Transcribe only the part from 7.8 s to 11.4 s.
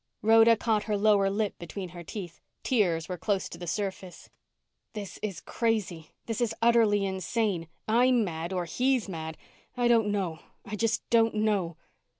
I'm mad or he's mad. I don't know. I just don't